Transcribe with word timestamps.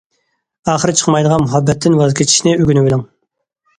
ئاخىرى 0.71 0.95
چىقمايدىغان 1.01 1.45
مۇھەببەتتىن 1.45 1.99
ۋاز 2.03 2.17
كېچىشنى 2.23 2.57
ئۆگىنىۋېلىڭ. 2.63 3.05